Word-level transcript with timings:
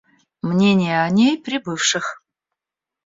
Мнения 0.41 1.03
о 1.03 1.07
ней 1.11 1.37
прибывших. 1.39 2.23